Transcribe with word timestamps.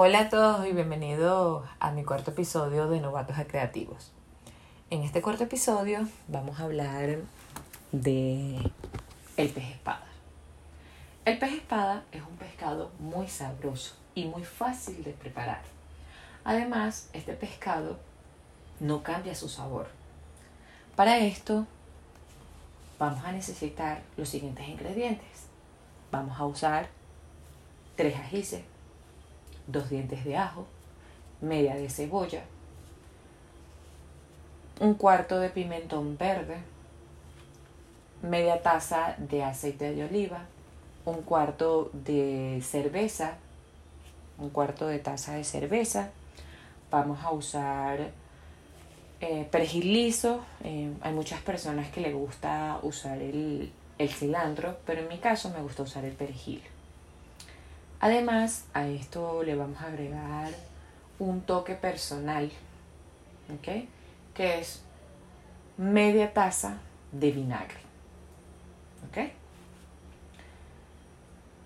Hola 0.00 0.20
a 0.20 0.28
todos 0.28 0.64
y 0.64 0.70
bienvenidos 0.70 1.66
a 1.80 1.90
mi 1.90 2.04
cuarto 2.04 2.30
episodio 2.30 2.86
de 2.86 3.00
Novatos 3.00 3.36
a 3.36 3.48
Creativos. 3.48 4.12
En 4.90 5.02
este 5.02 5.20
cuarto 5.20 5.42
episodio 5.42 6.06
vamos 6.28 6.60
a 6.60 6.62
hablar 6.62 7.16
de 7.90 8.58
el 9.36 9.48
pez 9.48 9.70
espada. 9.70 10.06
El 11.24 11.40
pez 11.40 11.52
espada 11.52 12.04
es 12.12 12.22
un 12.22 12.36
pescado 12.36 12.92
muy 13.00 13.26
sabroso 13.26 13.96
y 14.14 14.26
muy 14.26 14.44
fácil 14.44 15.02
de 15.02 15.10
preparar. 15.10 15.62
Además, 16.44 17.10
este 17.12 17.32
pescado 17.32 17.98
no 18.78 19.02
cambia 19.02 19.34
su 19.34 19.48
sabor. 19.48 19.88
Para 20.94 21.18
esto 21.18 21.66
vamos 23.00 23.24
a 23.24 23.32
necesitar 23.32 24.02
los 24.16 24.28
siguientes 24.28 24.68
ingredientes. 24.68 25.48
Vamos 26.12 26.38
a 26.38 26.46
usar 26.46 26.88
tres 27.96 28.14
ajíes, 28.14 28.62
dos 29.68 29.90
dientes 29.90 30.24
de 30.24 30.36
ajo, 30.36 30.66
media 31.40 31.76
de 31.76 31.88
cebolla, 31.88 32.42
un 34.80 34.94
cuarto 34.94 35.38
de 35.38 35.50
pimentón 35.50 36.16
verde, 36.18 36.56
media 38.22 38.62
taza 38.62 39.14
de 39.18 39.44
aceite 39.44 39.94
de 39.94 40.04
oliva, 40.04 40.46
un 41.04 41.22
cuarto 41.22 41.90
de 41.92 42.60
cerveza, 42.62 43.34
un 44.38 44.50
cuarto 44.50 44.86
de 44.86 44.98
taza 44.98 45.34
de 45.34 45.44
cerveza. 45.44 46.10
Vamos 46.90 47.22
a 47.22 47.30
usar 47.32 48.10
eh, 49.20 49.48
perejil 49.50 49.92
liso. 49.92 50.40
Eh, 50.64 50.92
hay 51.00 51.12
muchas 51.12 51.40
personas 51.42 51.90
que 51.90 52.00
le 52.00 52.12
gusta 52.12 52.78
usar 52.82 53.18
el, 53.18 53.72
el 53.98 54.08
cilantro, 54.08 54.78
pero 54.86 55.02
en 55.02 55.08
mi 55.08 55.18
caso 55.18 55.50
me 55.50 55.60
gusta 55.60 55.82
usar 55.82 56.04
el 56.04 56.12
perejil. 56.12 56.62
Además, 58.00 58.64
a 58.74 58.86
esto 58.86 59.42
le 59.42 59.56
vamos 59.56 59.80
a 59.80 59.86
agregar 59.86 60.52
un 61.18 61.40
toque 61.40 61.74
personal, 61.74 62.50
¿ok? 63.52 63.88
Que 64.34 64.60
es 64.60 64.82
media 65.76 66.32
taza 66.32 66.78
de 67.10 67.32
vinagre, 67.32 67.80
¿ok? 69.08 69.32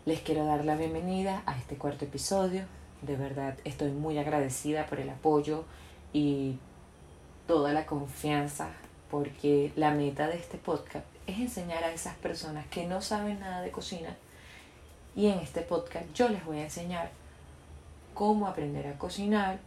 Les 0.07 0.21
quiero 0.21 0.47
dar 0.47 0.65
la 0.65 0.75
bienvenida 0.75 1.43
a 1.45 1.59
este 1.59 1.77
cuarto 1.77 2.07
episodio. 2.07 2.65
De 3.03 3.17
verdad, 3.17 3.59
estoy 3.65 3.91
muy 3.91 4.17
agradecida 4.17 4.87
por 4.87 5.01
el 5.01 5.11
apoyo 5.11 5.65
y 6.15 6.57
toda 7.47 7.75
la 7.75 7.85
confianza, 7.85 8.71
porque 9.11 9.71
la 9.77 9.91
meta 9.91 10.29
de 10.29 10.37
este 10.37 10.57
podcast 10.57 11.05
es 11.27 11.39
enseñar 11.39 11.85
a 11.85 11.93
esas 11.93 12.15
personas 12.17 12.67
que 12.69 12.87
no 12.87 13.03
saben 13.03 13.39
nada 13.41 13.61
de 13.61 13.71
cocina 13.71 14.17
y 15.15 15.27
en 15.27 15.39
este 15.41 15.61
podcast 15.61 16.07
yo 16.15 16.29
les 16.29 16.45
voy 16.45 16.59
a 16.59 16.65
enseñar 16.65 17.11
cómo 18.15 18.47
aprender 18.47 18.87
a 18.87 18.99
cocinar 18.99 19.59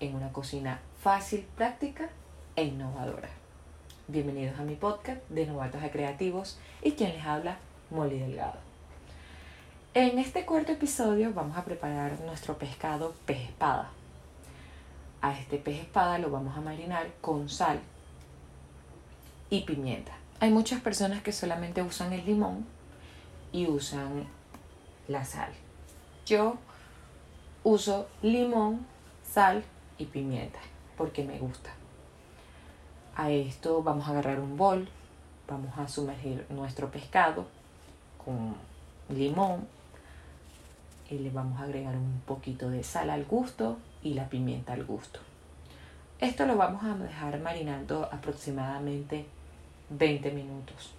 en 0.00 0.14
una 0.14 0.32
cocina 0.32 0.80
fácil, 1.00 1.46
práctica 1.56 2.08
e 2.56 2.64
innovadora. 2.64 3.28
Bienvenidos 4.08 4.58
a 4.58 4.62
mi 4.62 4.74
podcast 4.74 5.20
de 5.28 5.46
Novatos 5.46 5.82
a 5.82 5.90
Creativos 5.90 6.58
y 6.82 6.92
quien 6.92 7.12
les 7.12 7.24
habla, 7.24 7.58
Molly 7.90 8.18
Delgado. 8.18 8.58
En 9.94 10.18
este 10.18 10.44
cuarto 10.44 10.72
episodio 10.72 11.32
vamos 11.32 11.56
a 11.56 11.64
preparar 11.64 12.20
nuestro 12.20 12.58
pescado 12.58 13.14
pez 13.26 13.48
espada. 13.48 13.90
A 15.22 15.38
este 15.38 15.58
pez 15.58 15.80
espada 15.80 16.18
lo 16.18 16.30
vamos 16.30 16.56
a 16.56 16.60
marinar 16.60 17.08
con 17.20 17.48
sal 17.48 17.78
y 19.50 19.60
pimienta. 19.60 20.12
Hay 20.40 20.50
muchas 20.50 20.80
personas 20.80 21.22
que 21.22 21.32
solamente 21.32 21.82
usan 21.82 22.12
el 22.12 22.24
limón 22.24 22.66
y 23.52 23.66
usan 23.66 24.26
la 25.10 25.24
sal. 25.24 25.50
Yo 26.24 26.56
uso 27.64 28.06
limón, 28.22 28.86
sal 29.24 29.64
y 29.98 30.06
pimienta 30.06 30.60
porque 30.96 31.24
me 31.24 31.38
gusta. 31.38 31.70
A 33.16 33.30
esto 33.30 33.82
vamos 33.82 34.06
a 34.06 34.12
agarrar 34.12 34.38
un 34.38 34.56
bol, 34.56 34.88
vamos 35.48 35.76
a 35.76 35.88
sumergir 35.88 36.46
nuestro 36.48 36.90
pescado 36.90 37.46
con 38.24 38.54
limón 39.08 39.66
y 41.10 41.18
le 41.18 41.30
vamos 41.30 41.60
a 41.60 41.64
agregar 41.64 41.96
un 41.96 42.22
poquito 42.24 42.70
de 42.70 42.84
sal 42.84 43.10
al 43.10 43.24
gusto 43.24 43.78
y 44.02 44.14
la 44.14 44.28
pimienta 44.28 44.74
al 44.74 44.84
gusto. 44.84 45.18
Esto 46.20 46.46
lo 46.46 46.56
vamos 46.56 46.84
a 46.84 46.94
dejar 46.94 47.40
marinando 47.40 48.08
aproximadamente 48.12 49.26
20 49.88 50.30
minutos 50.30 50.92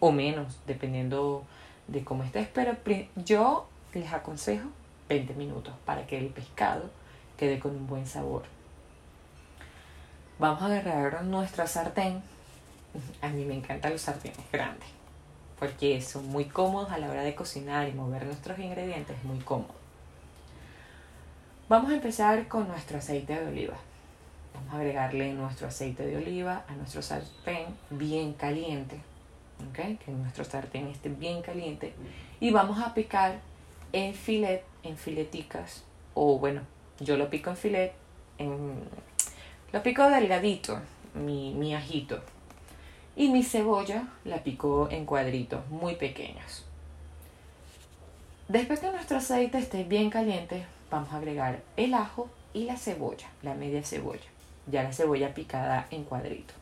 o 0.00 0.12
menos, 0.12 0.58
dependiendo 0.66 1.44
de 1.88 2.04
cómo 2.04 2.24
estés, 2.24 2.48
pero 2.52 2.76
yo 3.16 3.68
les 3.92 4.12
aconsejo 4.12 4.68
20 5.08 5.34
minutos 5.34 5.74
para 5.84 6.06
que 6.06 6.18
el 6.18 6.28
pescado 6.28 6.90
quede 7.36 7.58
con 7.58 7.72
un 7.72 7.86
buen 7.86 8.06
sabor. 8.06 8.42
Vamos 10.38 10.62
a 10.62 10.66
agarrar 10.66 11.24
nuestra 11.24 11.66
sartén. 11.66 12.22
A 13.22 13.28
mí 13.28 13.44
me 13.44 13.54
encantan 13.54 13.92
los 13.92 14.02
sartenes 14.02 14.38
grandes 14.52 14.88
porque 15.58 16.00
son 16.02 16.28
muy 16.28 16.46
cómodos 16.46 16.90
a 16.90 16.98
la 16.98 17.08
hora 17.08 17.22
de 17.22 17.34
cocinar 17.34 17.88
y 17.88 17.92
mover 17.92 18.26
nuestros 18.26 18.58
ingredientes, 18.58 19.16
es 19.16 19.24
muy 19.24 19.38
cómodo. 19.38 19.74
Vamos 21.68 21.90
a 21.90 21.94
empezar 21.94 22.48
con 22.48 22.68
nuestro 22.68 22.98
aceite 22.98 23.38
de 23.38 23.46
oliva. 23.46 23.76
Vamos 24.54 24.74
a 24.74 24.76
agregarle 24.76 25.32
nuestro 25.32 25.68
aceite 25.68 26.04
de 26.04 26.16
oliva 26.16 26.64
a 26.68 26.74
nuestro 26.74 27.02
sartén 27.02 27.66
bien 27.90 28.34
caliente 28.34 29.00
que 29.74 30.12
nuestro 30.12 30.44
sartén 30.44 30.88
esté 30.88 31.08
bien 31.08 31.42
caliente 31.42 31.94
y 32.40 32.50
vamos 32.50 32.78
a 32.78 32.94
picar 32.94 33.40
en 33.92 34.14
filet, 34.14 34.62
en 34.82 34.96
fileticas 34.96 35.84
o 36.14 36.38
bueno, 36.38 36.62
yo 37.00 37.16
lo 37.16 37.28
pico 37.28 37.50
en 37.50 37.56
filet, 37.56 37.92
en, 38.38 38.84
lo 39.72 39.82
pico 39.82 40.08
delgadito, 40.08 40.78
mi, 41.14 41.52
mi 41.54 41.74
ajito 41.74 42.20
y 43.16 43.28
mi 43.28 43.42
cebolla 43.42 44.08
la 44.24 44.42
pico 44.42 44.88
en 44.90 45.06
cuadritos 45.06 45.68
muy 45.68 45.96
pequeños. 45.96 46.64
Después 48.48 48.80
que 48.80 48.90
nuestro 48.90 49.18
aceite 49.18 49.58
esté 49.58 49.84
bien 49.84 50.10
caliente, 50.10 50.66
vamos 50.90 51.12
a 51.12 51.16
agregar 51.16 51.62
el 51.76 51.94
ajo 51.94 52.28
y 52.52 52.64
la 52.64 52.76
cebolla, 52.76 53.28
la 53.42 53.54
media 53.54 53.82
cebolla, 53.82 54.26
ya 54.66 54.82
la 54.82 54.92
cebolla 54.92 55.34
picada 55.34 55.88
en 55.90 56.04
cuadrito. 56.04 56.54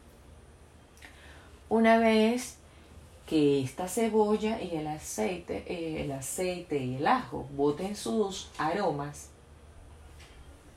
Una 1.69 1.99
vez 1.99 2.59
que 3.27 3.63
esta 3.63 3.89
cebolla 3.89 4.61
y 4.61 4.77
el 4.77 4.87
aceite, 4.87 5.65
eh, 5.67 6.05
el 6.05 6.13
aceite 6.13 6.79
y 6.79 6.97
el 6.97 7.07
ajo 7.07 7.47
boten 7.57 7.97
sus 7.97 8.51
aromas, 8.59 9.31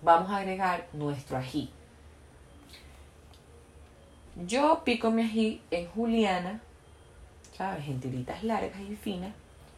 vamos 0.02 0.30
a 0.30 0.38
agregar 0.38 0.88
nuestro 0.94 1.38
ají. 1.38 1.70
Yo 4.46 4.84
pico 4.84 5.12
mi 5.12 5.24
ají 5.24 5.62
en 5.72 5.88
juliana, 5.88 6.62
¿sabes? 7.58 7.88
En 7.88 8.00
tiritas 8.00 8.44
largas 8.44 8.82
y 8.82 8.96
finas, 8.96 9.34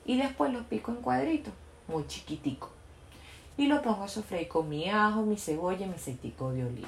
y 0.05 0.17
después 0.17 0.51
lo 0.51 0.63
pico 0.63 0.91
en 0.91 0.97
cuadritos, 0.97 1.53
muy 1.87 2.05
chiquitico. 2.07 2.71
Y 3.57 3.67
lo 3.67 3.81
pongo 3.81 4.03
a 4.03 4.07
sofreír 4.07 4.47
con 4.47 4.69
mi 4.69 4.89
ajo, 4.89 5.23
mi 5.23 5.37
cebolla 5.37 5.85
y 5.85 5.89
mi 5.89 5.95
aceitico 5.95 6.51
de 6.51 6.65
oliva. 6.65 6.87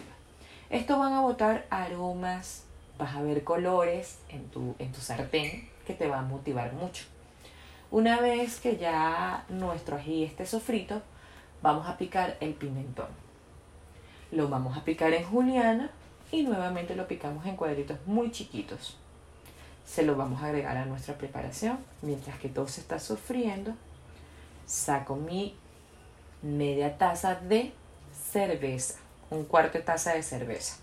Esto 0.70 1.00
van 1.00 1.14
a 1.14 1.22
botar 1.22 1.66
aromas, 1.70 2.66
vas 3.00 3.16
a 3.16 3.22
ver 3.22 3.44
colores 3.44 4.20
en 4.30 4.48
tu, 4.50 4.76
en 4.78 4.92
tu 4.92 5.00
sartén 5.00 5.68
que 5.88 5.94
te 5.94 6.08
va 6.08 6.20
a 6.20 6.22
motivar 6.22 6.74
mucho. 6.74 7.06
Una 7.90 8.20
vez 8.20 8.60
que 8.60 8.78
ya 8.78 9.46
nuestro 9.50 9.96
ají 9.96 10.24
esté 10.24 10.46
sofrito, 10.46 11.02
vamos 11.64 11.88
a 11.88 11.98
picar 11.98 12.38
el 12.42 12.54
pimentón. 12.54 13.08
Lo 14.32 14.48
vamos 14.50 14.78
a 14.78 14.84
picar 14.84 15.14
en 15.14 15.24
juliana 15.24 15.90
y 16.32 16.44
nuevamente 16.44 16.96
lo 16.96 17.08
picamos 17.08 17.46
en 17.48 17.56
cuadritos 17.56 17.98
muy 18.06 18.32
chiquitos. 18.32 18.98
Se 19.86 20.04
lo 20.04 20.16
vamos 20.16 20.44
a 20.44 20.48
agregar 20.48 20.78
a 20.78 20.86
nuestra 20.86 21.16
preparación. 21.16 21.80
Mientras 22.04 22.38
que 22.38 22.50
todo 22.50 22.68
se 22.68 22.82
está 22.82 23.00
sofriendo, 23.00 23.74
saco 24.68 25.16
mi 25.16 25.56
media 26.44 26.98
taza 26.98 27.36
de 27.36 27.74
cerveza, 28.14 29.00
un 29.32 29.46
cuarto 29.46 29.80
de 29.80 29.84
taza 29.84 30.14
de 30.14 30.22
cerveza. 30.22 30.78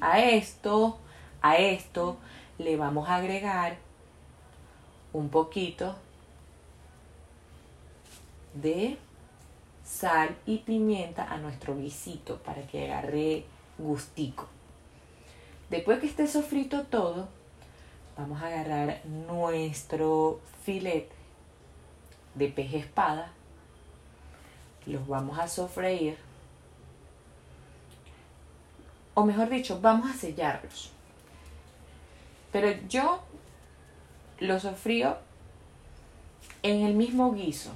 A 0.00 0.20
esto, 0.20 1.00
a 1.42 1.56
esto 1.56 2.18
le 2.58 2.76
vamos 2.76 3.08
a 3.08 3.16
agregar 3.16 3.76
un 5.12 5.28
poquito 5.28 5.96
de 8.54 8.98
sal 9.84 10.36
y 10.46 10.58
pimienta 10.58 11.24
a 11.24 11.38
nuestro 11.38 11.76
guisito 11.76 12.38
para 12.38 12.62
que 12.62 12.84
agarre 12.84 13.44
gustico. 13.78 14.46
Después 15.70 16.00
que 16.00 16.06
esté 16.06 16.26
sofrito 16.26 16.84
todo, 16.84 17.28
vamos 18.16 18.42
a 18.42 18.46
agarrar 18.46 19.04
nuestro 19.06 20.40
filete 20.64 21.14
de 22.34 22.48
pez 22.48 22.74
espada. 22.74 23.32
Los 24.86 25.06
vamos 25.06 25.38
a 25.38 25.48
sofreír. 25.48 26.16
O 29.14 29.24
mejor 29.24 29.50
dicho, 29.50 29.80
vamos 29.80 30.10
a 30.10 30.14
sellarlos. 30.14 30.92
Pero 32.52 32.70
yo 32.88 33.20
lo 34.40 34.58
sofrío 34.60 35.16
en 36.62 36.84
el 36.86 36.94
mismo 36.94 37.32
guiso. 37.32 37.72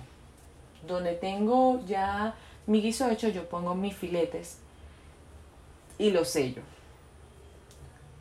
donde 0.86 1.14
tengo 1.14 1.80
ya 1.86 2.34
mi 2.66 2.80
guiso 2.80 3.08
hecho, 3.08 3.28
yo 3.28 3.48
pongo 3.48 3.74
mis 3.74 3.94
filetes 3.94 4.58
y 5.98 6.10
los 6.10 6.28
sello. 6.28 6.62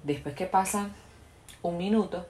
Después 0.03 0.35
que 0.35 0.45
pasan 0.45 0.93
un 1.61 1.77
minuto, 1.77 2.25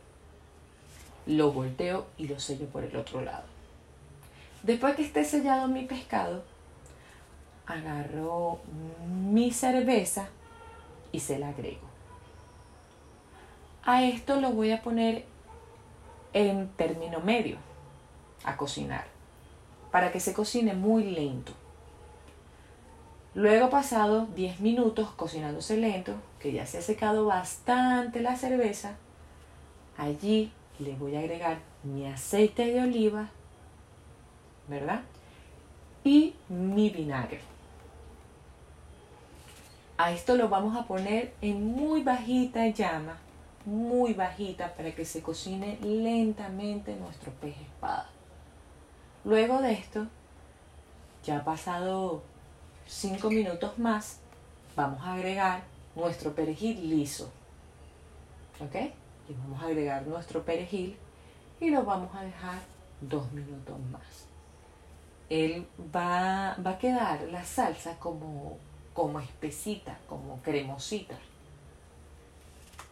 lo 1.26 1.52
volteo 1.52 2.08
y 2.18 2.28
lo 2.28 2.40
sello 2.40 2.68
por 2.68 2.84
el 2.84 2.96
otro 2.96 3.22
lado. 3.22 3.44
Después 4.64 4.96
que 4.96 5.04
esté 5.04 5.24
sellado 5.24 5.68
mi 5.68 5.84
pescado, 5.84 6.44
agarro 7.66 8.60
mi 9.08 9.52
cerveza 9.52 10.30
y 11.12 11.20
se 11.20 11.40
la 11.40 11.50
agrego. 11.50 11.91
A 13.84 14.04
esto 14.04 14.40
lo 14.40 14.52
voy 14.52 14.72
a 14.72 14.82
poner 14.82 15.26
en 16.34 16.70
término 16.70 17.20
medio 17.20 17.58
a 18.44 18.56
cocinar 18.56 19.06
para 19.92 20.12
que 20.12 20.20
se 20.20 20.34
cocine 20.34 20.74
muy 20.74 21.04
lento. 21.04 21.54
Luego 23.34 23.70
pasado 23.70 24.28
10 24.36 24.60
minutos 24.60 25.10
cocinándose 25.12 25.78
lento, 25.78 26.14
que 26.40 26.52
ya 26.52 26.66
se 26.66 26.78
ha 26.78 26.82
secado 26.82 27.26
bastante 27.26 28.22
la 28.22 28.36
cerveza, 28.36 28.98
allí 29.98 30.52
le 30.80 30.96
voy 30.96 31.16
a 31.16 31.20
agregar 31.20 31.60
mi 31.84 32.06
aceite 32.06 32.66
de 32.66 32.82
oliva, 32.82 33.30
¿verdad? 34.68 35.02
Y 36.04 36.36
mi 36.50 36.90
vinagre. 36.90 37.40
A 39.98 40.12
esto 40.12 40.36
lo 40.36 40.50
vamos 40.50 40.76
a 40.76 40.86
poner 40.86 41.34
en 41.42 41.66
muy 41.74 42.04
bajita 42.04 42.68
llama, 42.68 43.18
muy 43.66 44.14
bajita 44.14 44.74
para 44.76 44.94
que 44.94 45.06
se 45.06 45.22
cocine 45.22 45.78
lentamente 45.82 46.96
nuestro 46.96 47.32
pez 47.34 47.56
espada. 47.60 48.10
Luego 49.24 49.62
de 49.62 49.74
esto, 49.74 50.08
ya 51.24 51.44
pasado 51.44 52.24
5 52.88 53.30
minutos 53.30 53.78
más, 53.78 54.20
vamos 54.76 55.02
a 55.02 55.14
agregar 55.14 55.64
nuestro 55.96 56.34
perejil 56.34 56.90
liso. 56.90 57.32
¿Ok? 58.60 58.76
Y 59.30 59.34
vamos 59.34 59.62
a 59.62 59.68
agregar 59.68 60.06
nuestro 60.08 60.44
perejil 60.44 60.98
y 61.60 61.70
lo 61.70 61.84
vamos 61.84 62.14
a 62.16 62.24
dejar 62.24 62.60
2 63.02 63.32
minutos 63.32 63.80
más. 63.92 64.26
Él 65.30 65.66
va, 65.96 66.58
va 66.66 66.72
a 66.72 66.78
quedar 66.78 67.22
la 67.32 67.46
salsa 67.46 67.98
como, 68.00 68.58
como 68.94 69.20
espesita, 69.20 69.98
como 70.10 70.42
cremosita. 70.42 71.16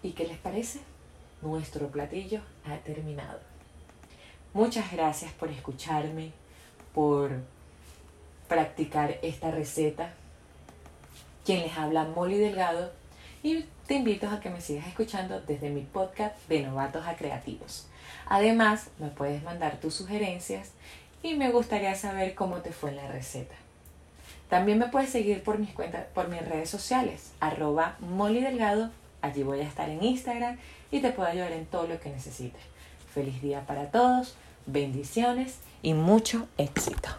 ¿Y 0.01 0.11
qué 0.11 0.25
les 0.25 0.37
parece? 0.37 0.79
Nuestro 1.41 1.87
platillo 1.87 2.41
ha 2.65 2.77
terminado. 2.77 3.39
Muchas 4.53 4.91
gracias 4.91 5.31
por 5.33 5.49
escucharme, 5.49 6.31
por 6.93 7.31
practicar 8.47 9.19
esta 9.21 9.51
receta. 9.51 10.13
Quien 11.45 11.61
les 11.61 11.77
habla, 11.77 12.05
Molly 12.05 12.37
Delgado, 12.37 12.91
y 13.41 13.65
te 13.87 13.95
invito 13.95 14.27
a 14.29 14.39
que 14.39 14.49
me 14.49 14.61
sigas 14.61 14.87
escuchando 14.87 15.39
desde 15.41 15.69
mi 15.69 15.81
podcast 15.81 16.35
de 16.49 16.61
Novatos 16.61 17.07
a 17.07 17.15
Creativos. 17.15 17.87
Además, 18.27 18.89
me 18.99 19.07
puedes 19.07 19.43
mandar 19.43 19.79
tus 19.79 19.95
sugerencias 19.95 20.71
y 21.23 21.35
me 21.35 21.51
gustaría 21.51 21.95
saber 21.95 22.35
cómo 22.35 22.57
te 22.57 22.71
fue 22.71 22.91
la 22.91 23.07
receta. 23.07 23.55
También 24.49 24.79
me 24.79 24.87
puedes 24.87 25.09
seguir 25.09 25.43
por 25.43 25.59
mis 25.59 25.73
cuentas, 25.73 26.05
por 26.13 26.27
mis 26.27 26.41
redes 26.41 26.69
sociales, 26.69 27.31
arroba 27.39 27.97
Molly 27.99 28.41
Delgado. 28.41 28.89
Allí 29.21 29.43
voy 29.43 29.59
a 29.59 29.63
estar 29.63 29.89
en 29.89 30.03
Instagram 30.03 30.57
y 30.91 31.01
te 31.01 31.11
puedo 31.11 31.29
ayudar 31.29 31.51
en 31.51 31.65
todo 31.65 31.87
lo 31.87 31.99
que 31.99 32.09
necesites. 32.09 32.61
Feliz 33.13 33.41
día 33.41 33.65
para 33.65 33.91
todos, 33.91 34.35
bendiciones 34.65 35.59
y 35.81 35.93
mucho 35.93 36.47
éxito. 36.57 37.09